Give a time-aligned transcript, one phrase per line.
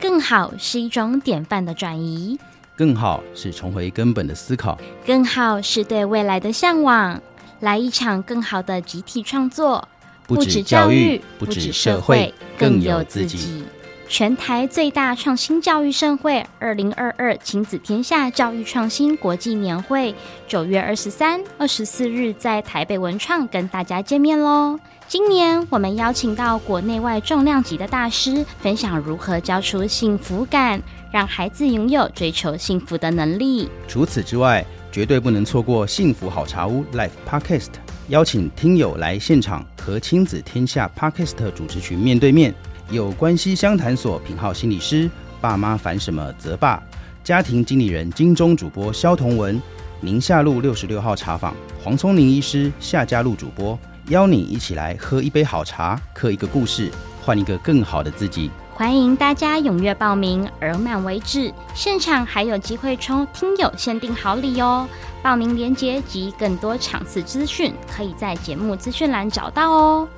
[0.00, 2.38] 更好是一种典范的转移，
[2.76, 7.20] 更好是重回根本的思考，更好是对未来的向往。
[7.60, 9.88] 来一场更好的集体创作，
[10.26, 13.64] 不止教育，不止社会，更有自己。
[14.08, 20.14] 全台最大创新教育盛会——二零二二亲子天下教育创新国际年会，
[20.46, 24.80] 九月二十三、二十四日在台北文创跟大家见面喽。
[25.06, 30.82] 今年我们邀请到国内外重量级的大师，分享如何教出幸福感，
[31.12, 33.68] 让孩子拥有追求幸福的能力。
[33.86, 37.72] 除此之外，绝对不能错过幸福好茶屋 Live Podcast，
[38.08, 42.54] 邀请听友来现场和亲子天下 Podcast 主持群面对面。
[42.90, 45.10] 有关系相谈所品号心理师，
[45.42, 46.82] 爸妈烦什么责爸，
[47.22, 49.60] 家庭经理人金钟主播萧彤文，
[50.00, 56.90] 宁夏路六十六号茶坊黄聪宁医师夏嘉璐主播，邀你一起来喝一杯好茶，刻一个故事，
[57.22, 58.50] 换一个更好的自己。
[58.72, 64.88] 欢迎大家踊跃报名，额满为止，现场还有机会抽听友限定好礼哦！
[65.22, 70.08] 报名链接及更多场次资讯，可以在节目资讯栏找到哦。